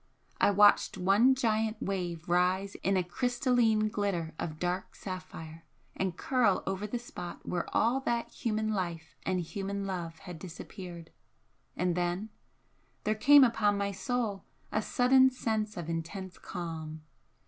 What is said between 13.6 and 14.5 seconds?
my soul